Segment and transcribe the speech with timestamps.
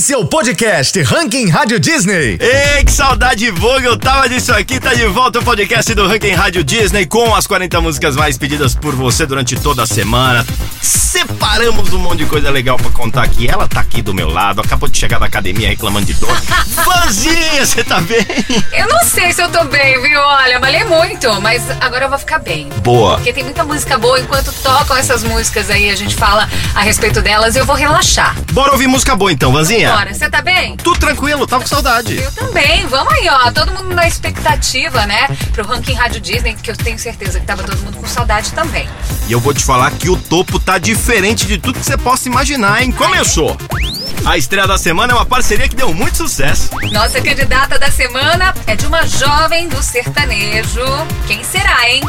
[0.00, 2.38] Esse é o podcast Ranking Rádio Disney.
[2.40, 4.80] Ei, que saudade boa, eu tava disso aqui.
[4.80, 8.74] Tá de volta o podcast do Ranking Rádio Disney com as 40 músicas mais pedidas
[8.74, 10.46] por você durante toda a semana.
[10.80, 13.46] Separamos um monte de coisa legal pra contar aqui.
[13.46, 16.34] Ela tá aqui do meu lado, acabou de chegar da academia reclamando de dor.
[16.82, 18.24] Vanzinha, você tá bem?
[18.72, 20.18] Eu não sei se eu tô bem, viu?
[20.18, 22.70] Olha, malhei muito, mas agora eu vou ficar bem.
[22.82, 23.16] Boa.
[23.16, 27.20] Porque tem muita música boa, enquanto tocam essas músicas aí, a gente fala a respeito
[27.20, 28.34] delas, eu vou relaxar.
[28.52, 29.89] Bora ouvir música boa então, Vanzinha?
[29.92, 30.76] Bora, você tá bem?
[30.76, 32.16] Tudo tranquilo, tava com saudade.
[32.16, 33.50] Eu também, vamos aí, ó.
[33.50, 35.28] Todo mundo na expectativa, né?
[35.52, 38.88] Pro ranking Rádio Disney, que eu tenho certeza que tava todo mundo com saudade também.
[39.28, 42.28] E eu vou te falar que o topo tá diferente de tudo que você possa
[42.28, 42.92] imaginar, hein?
[42.92, 43.56] Começou!
[44.24, 46.70] A estreia da semana é uma parceria que deu muito sucesso.
[46.92, 50.84] Nossa candidata da semana é de uma jovem do sertanejo.
[51.26, 52.02] Quem será, hein?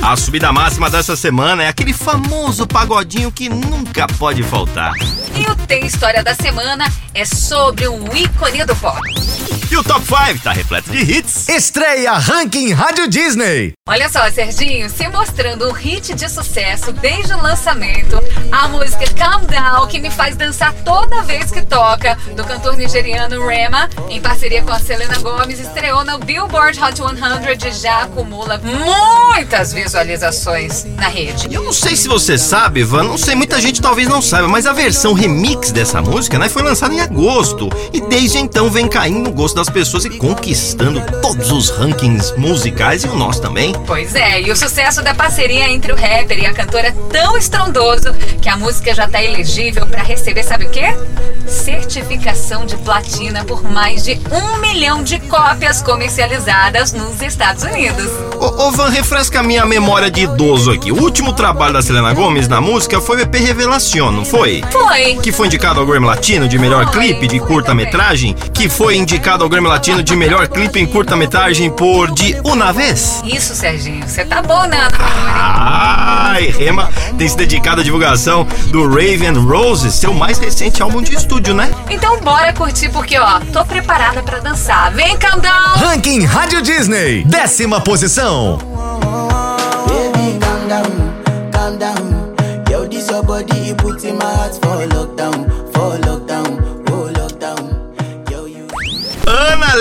[0.00, 4.92] A subida máxima dessa semana é aquele famoso pagodinho que nunca pode faltar.
[5.34, 9.00] E o Tem História da Semana é sobre um ícone do pop.
[9.70, 11.48] E o Top 5 tá repleto de hits.
[11.48, 13.72] Estreia Ranking Rádio Disney.
[13.88, 18.16] Olha só, Serginho, se mostrando um hit de sucesso desde o lançamento,
[18.52, 23.44] a música Calm Down, que me faz dançar toda vez que toca, do cantor nigeriano
[23.46, 28.60] Rema, em parceria com a Selena Gomez, estreou no Billboard Hot 100 e já acumula
[28.62, 31.48] muitas visualizações na rede.
[31.48, 34.48] E eu não sei se você sabe, Van, não sei, muita gente talvez não saiba,
[34.48, 37.68] mas a versão remix dessa música, né, foi lançada em agosto.
[37.92, 43.04] E desde então vem caindo no gosto das pessoas e conquistando todos os rankings musicais
[43.04, 43.74] e o nosso também.
[43.86, 47.36] Pois é, e o sucesso da parceria entre o rapper e a cantora é tão
[47.36, 50.94] estrondoso que a música já tá elegível para receber, sabe o quê?
[51.46, 58.10] Certificação de platina por mais de um milhão de cópias comercializadas nos Estados Unidos.
[58.40, 60.90] Ô, ô Van, refresca a minha memória de idoso aqui.
[60.90, 64.62] O último trabalho da Selena Gomez na música foi o EP Revelación, não foi?
[64.70, 65.16] Foi.
[65.16, 66.90] Que foi indicado ao Grammy Latino de melhor.
[66.96, 72.10] Clipe de curta-metragem, que foi indicado ao Grammy Latino de melhor clipe em curta-metragem por
[72.10, 73.22] De Una Vez.
[73.22, 74.76] Isso, Serginho, você tá bom, né?
[74.76, 74.88] na.
[76.32, 76.88] Ai, Rema
[77.18, 81.70] tem se dedicado à divulgação do Raven Roses, seu mais recente álbum de estúdio, né?
[81.90, 84.92] Então bora curtir porque ó, tô preparada pra dançar.
[84.92, 85.76] Vem, calm down.
[85.76, 87.24] Ranking Rádio Disney.
[87.24, 88.58] Décima posição.
[89.86, 92.26] Baby, calm down, calm down.
[92.70, 96.25] Yo, this your body, it puts in my heart for lockdown, for lockdown,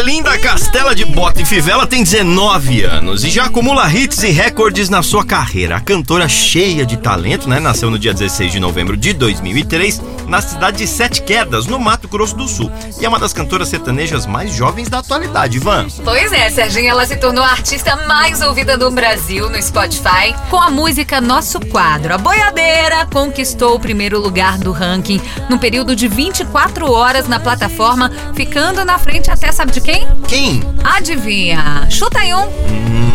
[0.02, 4.90] Linda Castela de Bota e Fivela tem 19 anos e já acumula hits e recordes
[4.90, 5.78] na sua carreira.
[5.78, 7.60] A cantora cheia de talento, né?
[7.60, 12.08] Nasceu no dia 16 de novembro de 2003 na cidade de Sete Quedas, no Mato
[12.08, 12.72] Grosso do Sul.
[13.00, 15.88] E é uma das cantoras sertanejas mais jovens da atualidade, Van.
[16.04, 20.58] Pois é, Serginho, ela se tornou a artista mais ouvida do Brasil no Spotify com
[20.58, 22.14] a música Nosso Quadro.
[22.14, 28.12] A boiadeira conquistou o primeiro lugar do ranking num período de 24 horas na plataforma,
[28.34, 30.08] ficando na frente até sabe de quem?
[30.28, 30.64] Quem?
[30.84, 31.88] Adivinha?
[31.92, 32.50] Chuta aí um.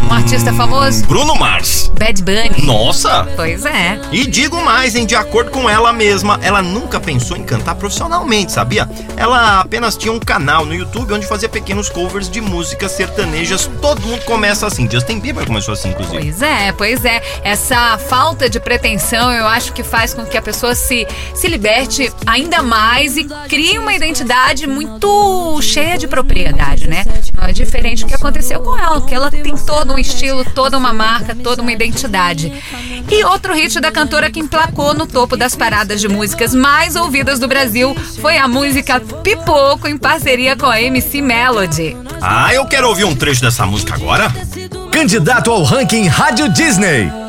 [0.09, 1.05] Um artista famoso?
[1.07, 1.91] Bruno Mars.
[1.97, 2.65] Bad Bunny.
[2.65, 3.29] Nossa!
[3.37, 4.01] Pois é.
[4.11, 5.07] E digo mais, hein?
[5.07, 8.89] De acordo com ela mesma, ela nunca pensou em cantar profissionalmente, sabia?
[9.17, 13.71] Ela apenas tinha um canal no YouTube onde fazia pequenos covers de músicas sertanejas.
[13.81, 14.91] Todo mundo começa assim.
[14.91, 16.19] Justin Bieber começou assim, inclusive.
[16.19, 17.23] Pois é, pois é.
[17.45, 22.13] Essa falta de pretensão eu acho que faz com que a pessoa se, se liberte
[22.27, 27.05] ainda mais e crie uma identidade muito cheia de propriedade, né?
[27.35, 30.77] Não é diferente do que aconteceu com ela, porque ela tem todo um estilo, toda
[30.77, 32.53] uma marca, toda uma identidade.
[33.11, 37.39] E outro hit da cantora que emplacou no topo das paradas de músicas mais ouvidas
[37.39, 41.97] do Brasil foi a música Pipoco em parceria com a MC Melody.
[42.21, 44.33] Ah, eu quero ouvir um trecho dessa música agora.
[44.93, 47.20] Candidato ao Ranking Rádio Disney.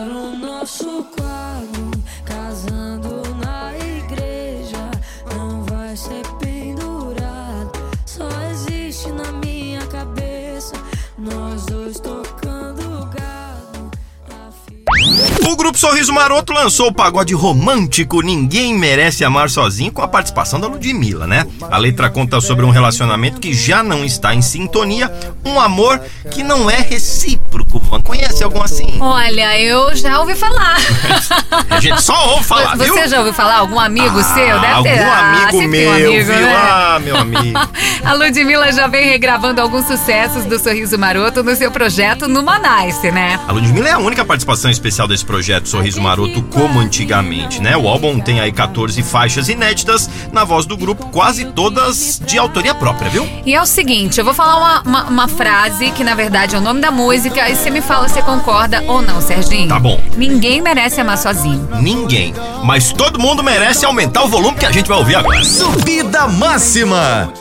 [15.81, 21.25] Sorriso Maroto lançou o pagode romântico Ninguém Merece Amar Sozinho com a participação da Ludmilla,
[21.25, 21.43] né?
[21.71, 25.11] A letra conta sobre um relacionamento que já não está em sintonia,
[25.43, 25.99] um amor
[26.29, 27.79] que não é recíproco.
[27.79, 28.95] Van, conhece algum assim?
[28.99, 30.77] Olha, eu já ouvi falar.
[31.67, 33.07] A gente só ouve falar, Você viu?
[33.07, 33.57] já ouviu falar?
[33.57, 34.59] Algum amigo seu?
[34.59, 34.99] Deve algum ter.
[34.99, 36.35] Ah, amigo sempre meu, um amigo, viu?
[36.45, 36.55] né?
[36.55, 37.59] Ah, meu amigo.
[38.05, 43.09] A Ludmilla já vem regravando alguns sucessos do Sorriso Maroto no seu projeto Numa Nice,
[43.11, 43.39] né?
[43.47, 47.77] A Ludmilla é a única participação especial desse projeto Sorriso Maroto como antigamente, né?
[47.77, 52.75] O álbum tem aí 14 faixas inéditas na voz do grupo, quase todas de autoria
[52.75, 53.25] própria, viu?
[53.45, 56.57] E é o seguinte, eu vou falar uma, uma, uma frase que na verdade é
[56.57, 59.69] o nome da música e você me fala se concorda ou não, Serginho.
[59.69, 59.97] Tá bom.
[60.17, 61.65] Ninguém merece amar sozinho.
[61.79, 62.33] Ninguém.
[62.65, 65.41] Mas todo mundo merece aumentar o volume que a gente vai ouvir agora.
[65.45, 67.31] Subida máxima.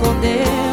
[0.00, 0.67] Vai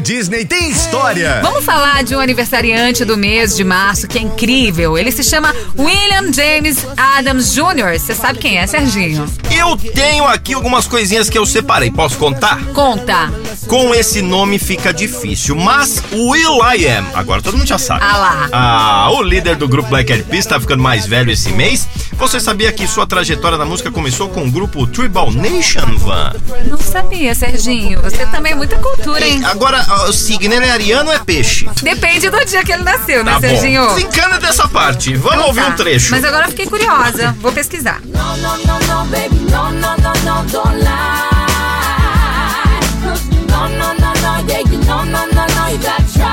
[0.00, 1.40] Disney tem história.
[1.42, 4.96] Vamos falar de um aniversariante do mês de março que é incrível.
[4.96, 7.98] Ele se chama William James Adams Jr.
[7.98, 9.26] Você sabe quem é, Serginho?
[9.50, 11.90] Eu tenho aqui algumas coisinhas que eu separei.
[11.90, 12.64] Posso contar?
[12.74, 13.30] Conta.
[13.66, 18.02] Com esse nome fica difícil, mas Will I Am, agora todo mundo já sabe.
[18.04, 18.48] Ah lá.
[18.52, 21.88] Ah, o líder do grupo Black Eyed Peas tá ficando mais velho esse mês.
[22.14, 26.32] Você sabia que sua trajetória na música começou com o grupo Tribal Nation, Van?
[26.68, 28.00] Não sabia, Serginho.
[28.02, 29.42] Você também é muita cultura, hein?
[29.44, 31.68] Agora, o signo ele é ariano ou é peixe?
[31.82, 33.86] Depende do dia que ele nasceu, né, Tá Serginho?
[33.86, 33.94] bom.
[33.94, 35.14] Desencana dessa parte.
[35.14, 35.68] Vamos Então ouvir tá.
[35.68, 36.10] um trecho.
[36.10, 37.34] Mas agora eu fiquei curiosa.
[37.40, 38.00] Vou pesquisar.
[38.04, 41.32] No, no, no, no, baby, no, no, no, no, don't lie.
[43.48, 46.28] No, no, no, no, yeah, you no, no, no, no, you gotta try.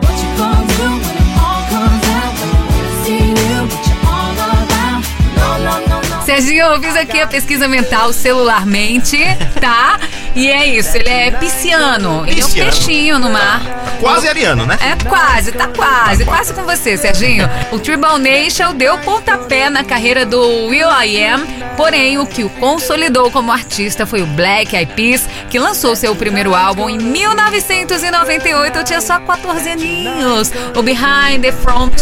[0.00, 2.32] What you gonna do when it all comes out?
[2.38, 5.02] When I wanna see you, but you're all around.
[5.36, 6.22] No, no, no, no.
[6.24, 9.18] Serginho, eu fiz aqui a pesquisa mental celularmente,
[9.60, 9.98] tá?
[10.34, 12.24] E é isso, ele é pisciano.
[12.26, 12.70] Ele é um Pisciano.
[12.70, 13.60] peixinho no mar.
[14.00, 14.78] Quase ariano, né?
[14.80, 17.48] É quase, tá quase, quase com você, Serginho.
[17.70, 21.46] O Tribal Nation deu pontapé na carreira do Will I Am,
[21.76, 26.16] porém o que o consolidou como artista foi o Black Eyed Peas, que lançou seu
[26.16, 30.50] primeiro álbum em 1998, eu tinha só 14 aninhos.
[30.74, 31.92] O Behind the Front.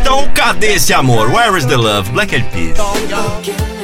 [0.00, 1.30] Então, cadê esse amor?
[1.32, 2.10] Where is the love?
[2.10, 2.76] Black Eyed Peas.
[3.42, 3.83] Killing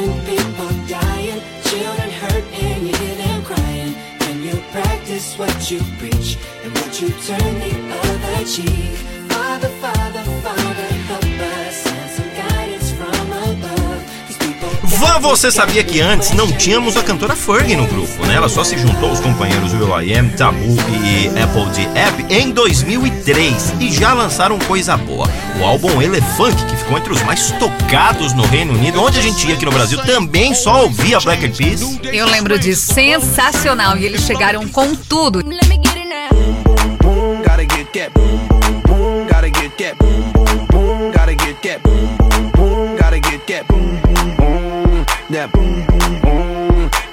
[7.30, 8.96] turn the other cheek?
[9.28, 11.24] Father, Father, Father, help
[11.66, 14.02] us send some guidance from above.
[14.26, 14.68] These people
[14.98, 18.34] Van, você sabia que antes não tínhamos a cantora Fergie no grupo, né?
[18.34, 22.50] Ela só se juntou aos companheiros Will I Am, Tabu e Apple de App em
[22.50, 25.28] 2003 e já lançaram coisa boa.
[25.60, 29.46] O álbum Elefunk, que ficou entre os mais tocados no Reino Unido, onde a gente
[29.46, 31.80] ia aqui no Brasil também só ouvia Black Eyed Peas.
[32.12, 33.96] Eu lembro disso, sensacional.
[33.96, 35.38] E eles chegaram com tudo.
[35.46, 35.89] Let me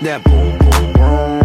[0.08, 1.40] that boom, boom, boom,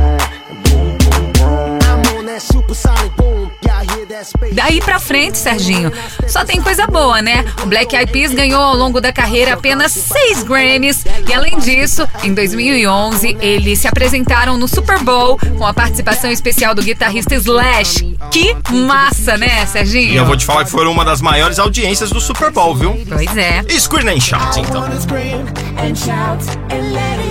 [0.63, 1.79] boom, boom, boom.
[1.83, 4.55] I'm on that supersonic boom, y'all hear that space?
[4.55, 5.91] Daí pra frente, Serginho,
[6.29, 7.45] só tem coisa boa, né?
[7.61, 12.09] O Black Eyed Peas ganhou ao longo da carreira apenas seis Grammys e além disso,
[12.23, 18.17] em 2011 eles se apresentaram no Super Bowl com a participação especial do guitarrista Slash.
[18.31, 20.13] Que massa, né, Serginho?
[20.13, 22.97] E eu vou te falar que foram uma das maiores audiências do Super Bowl, viu?
[23.09, 23.65] Pois é.
[23.69, 24.83] Scream and Shout, então.
[24.83, 25.47] wanna scream
[25.79, 27.22] and shout and let it.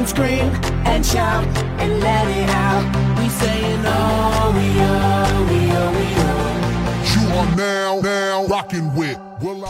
[0.00, 0.48] And scream
[0.86, 1.44] and shout
[1.78, 3.18] and let it out.
[3.18, 6.40] We saying oh, we oh, we oh, we oh.
[7.12, 9.09] You are now, now rocking with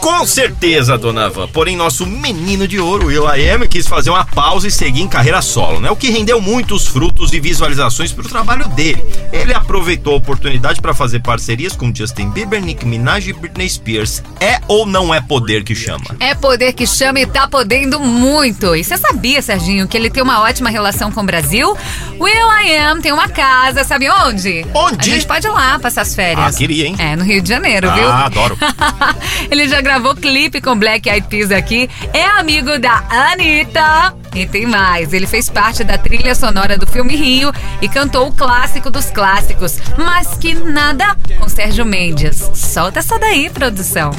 [0.01, 1.47] Com certeza, dona Van.
[1.47, 5.07] Porém, nosso menino de ouro, Will I Am, quis fazer uma pausa e seguir em
[5.07, 5.91] carreira solo, né?
[5.91, 9.03] O que rendeu muitos frutos e visualizações pro trabalho dele.
[9.31, 14.23] Ele aproveitou a oportunidade para fazer parcerias com Justin Bieber, Nicki Minaj e Britney Spears.
[14.39, 16.03] É ou não é poder que chama?
[16.19, 18.75] É poder que chama e tá podendo muito.
[18.75, 21.77] E você sabia, Serginho, que ele tem uma ótima relação com o Brasil?
[22.19, 24.65] Will I Am tem uma casa, sabe onde?
[24.73, 25.11] Onde?
[25.11, 26.55] A gente pode ir lá passar as férias.
[26.55, 26.95] Ah, queria, hein?
[26.97, 28.11] É, no Rio de Janeiro, Ah, viu?
[28.11, 28.57] adoro.
[29.51, 31.89] ele já gravou clipe com Black Eyed Peas aqui.
[32.13, 34.15] É amigo da Anitta.
[34.33, 38.31] E tem mais, ele fez parte da trilha sonora do filme Rio e cantou o
[38.31, 39.77] clássico dos clássicos.
[39.97, 42.37] Mas que nada com Sérgio Mendes.
[42.53, 44.11] Solta essa daí, produção.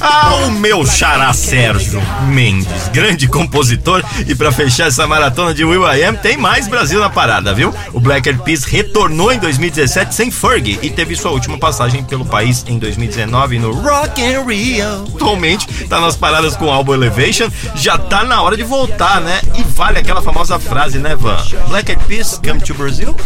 [0.00, 4.02] Ao meu xará Sérgio Mendes, grande compositor.
[4.26, 7.74] E pra fechar essa maratona de Will I Am, tem mais Brasil na parada, viu?
[7.92, 12.24] O Black Eyed Peas retornou em 2017 sem Fergie e teve sua última passagem pelo
[12.24, 15.04] país em 2019 no Rock in Rio.
[15.14, 19.40] Atualmente tá nas paradas com o álbum Elevation, já tá na hora de voltar, né?
[19.56, 21.36] E vale aquela famosa frase, né, Van?
[21.68, 23.16] Black Eyed Peas come to Brazil?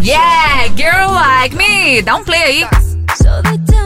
[0.00, 2.02] Yeah, girl like me.
[2.02, 2.66] Dá um play aí.
[3.16, 3.81] So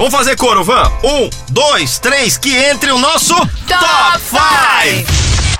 [0.00, 0.90] Vamos fazer coro, Van?
[1.04, 5.06] Um, dois, três, que entre o nosso Top Five!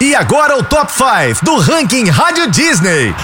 [0.00, 3.14] E agora o Top 5 do ranking Rádio Disney.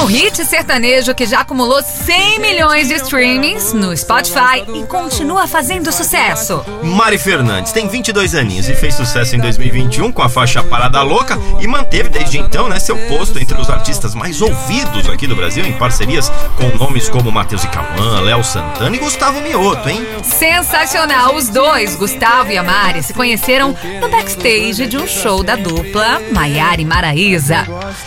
[0.00, 5.92] O hit sertanejo que já acumulou 100 milhões de streamings no Spotify e continua fazendo
[5.92, 6.64] sucesso.
[6.82, 11.38] Mari Fernandes tem 22 aninhos e fez sucesso em 2021 com a faixa Parada Louca
[11.60, 15.66] e manteve desde então né, seu posto entre os artistas mais ouvidos aqui do Brasil
[15.66, 20.06] em parcerias com nomes como Matheus e Cauã, Léo Santana e Gustavo Mioto, hein?
[20.22, 21.34] Sensacional!
[21.34, 26.22] Os dois, Gustavo e a Mari, se conheceram no backstage de um show da dupla
[26.32, 27.66] Maiara e Maraísa.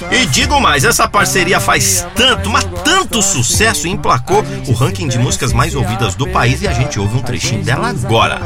[0.10, 1.83] E digo mais, essa parceria faz
[2.16, 6.68] tanto, mas tanto sucesso e emplacou o ranking de músicas mais ouvidas do país e
[6.68, 8.42] a gente ouve um trechinho dela agora.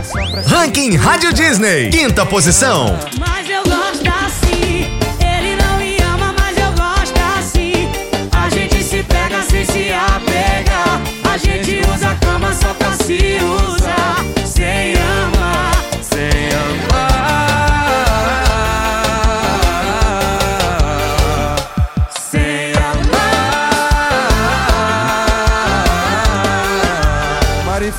[0.45, 1.89] Ranking Rádio Disney.
[1.89, 2.97] Quinta posição.
[3.19, 4.87] Mas eu gosto assim.
[5.19, 7.89] Ele não me ama, mas eu gosto assim.
[8.31, 11.01] A gente se pega sem se apegar.
[11.31, 13.76] A gente usa a cama só pra se usar.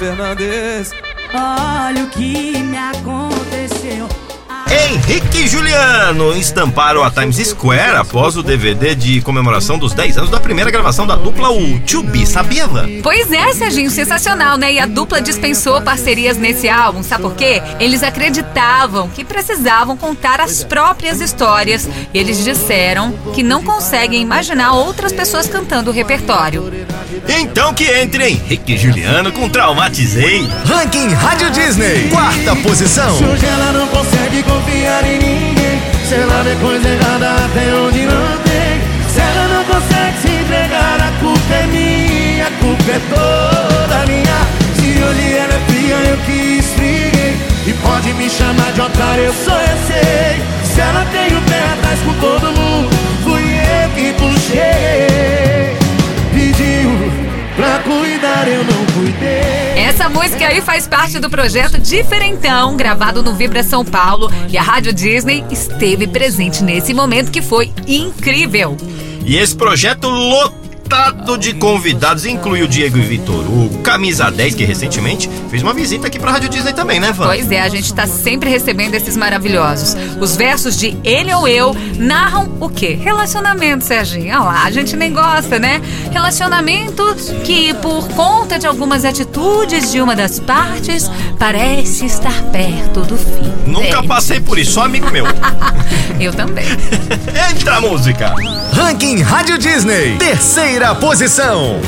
[0.08, 0.92] Fernandes.
[1.34, 4.08] Olha o que me aconteceu.
[4.70, 10.30] Henrique e Juliano estamparam a Times Square após o DVD de comemoração dos 10 anos
[10.30, 12.86] da primeira gravação da dupla, o To Be, sabia, Van?
[13.02, 14.74] Pois é, Serginho, sensacional, né?
[14.74, 17.62] E a dupla dispensou parcerias nesse álbum, sabe por quê?
[17.80, 21.88] Eles acreditavam que precisavam contar as próprias histórias.
[22.12, 26.70] E eles disseram que não conseguem imaginar outras pessoas cantando o repertório.
[27.26, 30.46] Então que entre Henrique e Juliano com Traumatizei.
[30.64, 32.08] Ranking Rádio Disney.
[32.10, 33.14] Quarta posição.
[33.16, 35.82] Hoje ela não consegue confiar em ninguém.
[36.04, 38.80] Se ela vê coisa errada até onde não tem
[39.12, 44.38] Se ela não consegue se entregar A culpa é minha, a culpa é toda minha.
[44.74, 47.36] Se hoje ela é fria eu que esfriei
[47.66, 50.42] E pode me chamar de otário, eu só eu sei.
[50.64, 53.07] Se ela tem o pé atrás com todo mundo
[60.08, 64.32] Essa música aí faz parte do projeto Diferentão, gravado no Vibra São Paulo.
[64.48, 68.74] E a Rádio Disney esteve presente nesse momento que foi incrível.
[69.26, 74.64] E esse projeto lotado de convidados inclui o Diego e Vitor Hugo, Camisa 10, que
[74.64, 77.26] recentemente fez uma visita aqui pra Rádio Disney também, né, Van?
[77.26, 79.94] Pois é, a gente tá sempre recebendo esses maravilhosos.
[80.18, 82.94] Os versos de Ele ou Eu narram o quê?
[82.94, 84.34] Relacionamento, Serginho.
[84.34, 85.82] Ah lá, a gente nem gosta, né?
[86.10, 93.16] Relacionamentos que, por conta de algumas atitudes de uma das partes, parece estar perto do
[93.16, 93.52] fim.
[93.66, 95.24] Nunca É, passei por isso, só amigo meu.
[96.18, 96.66] Eu também.
[97.52, 98.34] Entra a música.
[98.72, 100.16] Ranking Rádio Disney.
[100.18, 101.80] Terceira posição.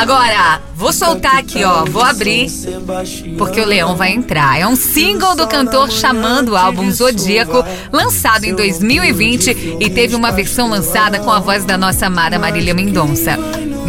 [0.00, 1.84] Agora, vou soltar aqui, ó.
[1.84, 2.50] Vou abrir,
[3.36, 4.58] porque o Leão vai entrar.
[4.58, 10.32] É um single do cantor chamando o álbum Zodíaco, lançado em 2020 e teve uma
[10.32, 13.36] versão lançada com a voz da nossa amada Marília Mendonça.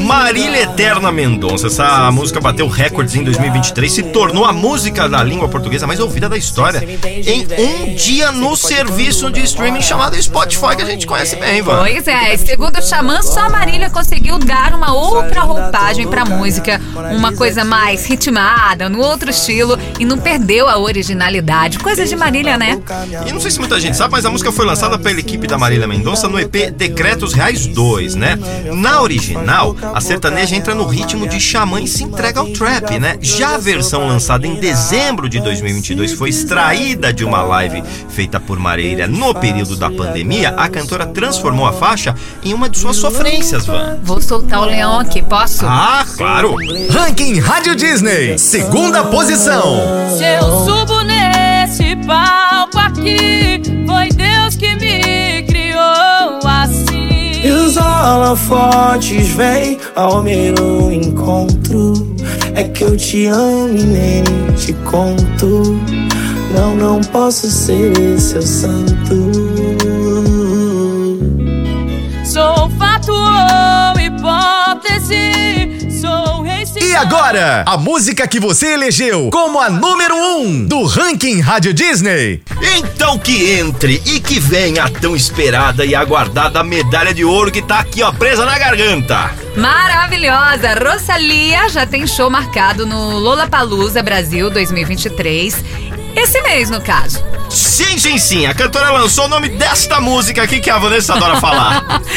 [0.01, 1.67] Marília Eterna Mendonça.
[1.67, 6.27] Essa música bateu recordes em 2023, se tornou a música da língua portuguesa mais ouvida
[6.27, 11.35] da história em um dia no serviço de streaming chamado Spotify, que a gente conhece
[11.35, 11.79] bem, Van.
[11.79, 16.81] Pois é, segundo o Xamã, só a Marília conseguiu dar uma outra roupagem pra música,
[17.15, 21.79] uma coisa mais ritmada, no outro estilo e não perdeu a originalidade.
[21.79, 22.81] Coisa de Marília, né?
[23.27, 25.57] E não sei se muita gente sabe, mas a música foi lançada pela equipe da
[25.57, 28.37] Marília Mendonça no EP Decretos Reais 2, né?
[28.73, 33.17] Na original, A sertaneja entra no ritmo de xamã e se entrega ao trap, né?
[33.21, 38.57] Já a versão lançada em dezembro de 2022 foi extraída de uma live feita por
[38.57, 40.49] Mareira no período da pandemia.
[40.57, 43.99] A cantora transformou a faixa em uma de suas sofrências, Van.
[44.03, 45.65] Vou soltar o leão aqui, posso?
[45.65, 46.55] Ah, claro!
[46.89, 49.81] Ranking Rádio Disney, segunda posição.
[50.17, 57.00] Se eu subo nesse palco aqui, foi Deus que me criou assim.
[57.43, 62.15] E os holofotes vêm ao meu encontro.
[62.53, 64.23] É que eu te amo e nem
[64.55, 65.79] te conto.
[66.53, 69.30] Não, não posso ser seu santo.
[76.91, 82.43] E agora, a música que você elegeu como a número um do Ranking Rádio Disney.
[82.75, 87.61] Então que entre e que venha a tão esperada e aguardada medalha de ouro que
[87.61, 89.31] tá aqui, ó, presa na garganta.
[89.55, 90.73] Maravilhosa!
[90.73, 95.63] Rosalia já tem show marcado no Lollapalooza Brasil 2023.
[96.13, 97.23] Esse mês, no caso.
[97.49, 98.45] Sim, sim, sim.
[98.45, 102.01] A cantora lançou o nome desta música aqui que a Vanessa adora falar.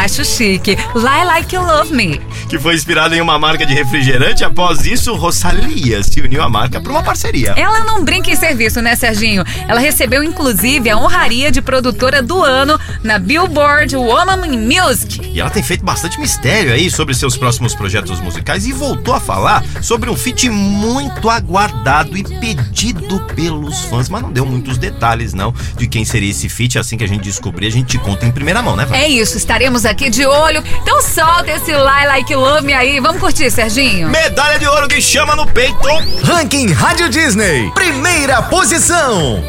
[0.00, 0.78] Acho chique.
[0.94, 2.18] Lie Like You Love Me.
[2.48, 4.42] que foi inspirada em uma marca de refrigerante.
[4.42, 7.52] Após isso, Rosalia se uniu à marca para uma parceria.
[7.56, 9.44] Ela não brinca em serviço, né, Serginho?
[9.68, 15.20] Ela recebeu, inclusive, a honraria de produtora do ano na Billboard Woman in Music.
[15.32, 19.20] E ela tem feito bastante mistério aí sobre seus próximos projetos musicais e voltou a
[19.20, 25.34] falar sobre um feat muito aguardado e pedido pelos fãs, mas não deu muitos detalhes
[25.34, 26.78] não de quem seria esse feat.
[26.78, 28.96] Assim que a gente descobrir, a gente te conta em primeira mão, né, Van?
[28.96, 30.62] É isso, estaremos aqui de olho.
[30.82, 33.00] Então solta esse Lie Like Love Me aí.
[33.00, 34.08] Vamos curtir, Serginho?
[34.08, 35.88] Medalha de ouro que chama no peito.
[36.24, 39.42] Ranking Rádio Disney, primeira posição.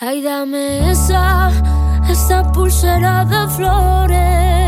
[0.00, 1.50] Ay, dame esa,
[2.08, 4.67] esa pulsera de flores.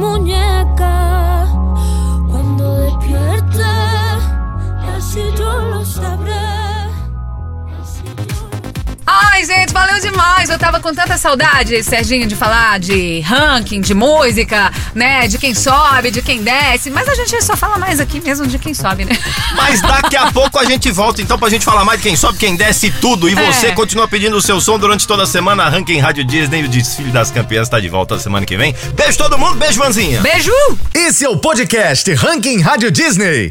[0.00, 0.49] 母女。
[10.80, 15.28] Tava com tanta saudade, Serginho, de falar de ranking, de música, né?
[15.28, 16.90] De quem sobe, de quem desce.
[16.90, 19.16] Mas a gente só fala mais aqui mesmo de quem sobe, né?
[19.54, 22.38] Mas daqui a pouco a gente volta então pra gente falar mais de quem sobe,
[22.38, 23.28] quem desce e tudo.
[23.28, 23.72] E você É.
[23.72, 25.68] continua pedindo o seu som durante toda a semana.
[25.68, 28.74] Ranking Rádio Disney, o desfile das campeãs tá de volta semana que vem.
[28.94, 30.20] Beijo todo mundo, beijo, Vanzinha.
[30.20, 30.52] Beijo!
[30.94, 33.48] Esse é o podcast Ranking Rádio Disney.